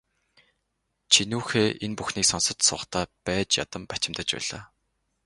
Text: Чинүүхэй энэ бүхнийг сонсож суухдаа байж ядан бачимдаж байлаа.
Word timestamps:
Чинүүхэй 1.13 1.67
энэ 1.85 1.97
бүхнийг 1.99 2.27
сонсож 2.29 2.57
суухдаа 2.67 3.03
байж 3.25 3.49
ядан 3.63 3.83
бачимдаж 3.91 4.29
байлаа. 4.33 4.63